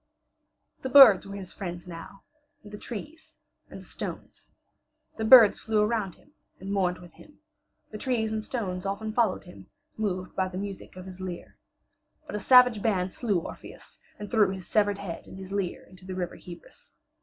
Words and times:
The 0.81 0.89
birds 0.89 1.27
were 1.27 1.35
his 1.35 1.53
friends 1.53 1.87
now, 1.87 2.23
and 2.63 2.71
the 2.71 2.77
trees 2.79 3.37
and 3.69 3.79
the 3.79 3.85
stones. 3.85 4.49
The 5.17 5.23
birds 5.23 5.59
flew 5.59 5.79
around 5.81 6.15
him 6.15 6.31
and 6.59 6.73
mourned 6.73 6.97
with 6.97 7.13
him; 7.13 7.37
the 7.91 7.99
trees 7.99 8.31
and 8.31 8.43
stones 8.43 8.83
often 8.83 9.13
followed 9.13 9.43
him, 9.43 9.67
moved 9.97 10.35
by 10.35 10.47
the 10.47 10.57
music 10.57 10.95
of 10.95 11.05
his 11.05 11.21
lyre. 11.21 11.55
But 12.25 12.33
a 12.35 12.39
savage 12.39 12.81
band 12.81 13.13
slew 13.13 13.37
Orpheus 13.41 13.99
and 14.17 14.31
threw 14.31 14.49
his 14.49 14.65
severed 14.65 14.97
head 14.97 15.27
and 15.27 15.37
his 15.37 15.51
lyre 15.51 15.83
into 15.87 16.05
the 16.07 16.15
River 16.15 16.35
Hebrus. 16.35 16.93